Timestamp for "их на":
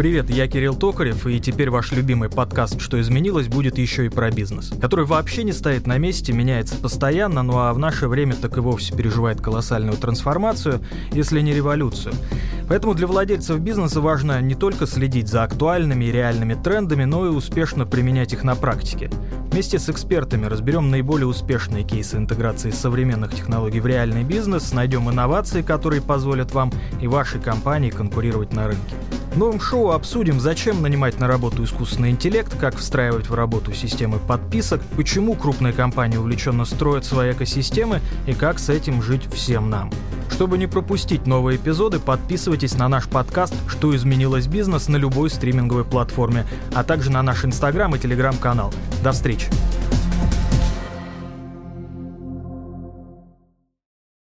18.32-18.54